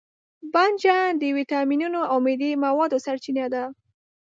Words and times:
بانجان 0.53 1.11
د 1.17 1.23
ویټامینونو 1.37 1.99
او 2.11 2.17
معدني 2.25 2.51
موادو 2.65 2.97
سرچینه 3.05 3.45
ده. 3.53 3.63